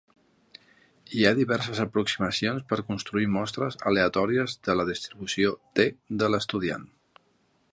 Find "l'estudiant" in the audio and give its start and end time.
6.33-6.89